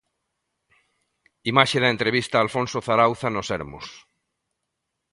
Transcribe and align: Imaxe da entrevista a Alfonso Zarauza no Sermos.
Imaxe 1.51 1.77
da 1.83 1.93
entrevista 1.95 2.35
a 2.37 2.43
Alfonso 2.45 2.77
Zarauza 2.87 3.27
no 3.35 3.43
Sermos. 3.49 3.85